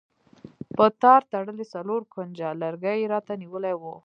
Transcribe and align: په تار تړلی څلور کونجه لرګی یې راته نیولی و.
په 0.75 0.85
تار 1.01 1.21
تړلی 1.31 1.65
څلور 1.73 2.01
کونجه 2.13 2.47
لرګی 2.61 2.95
یې 2.99 3.09
راته 3.13 3.33
نیولی 3.41 3.75
و. 3.77 3.83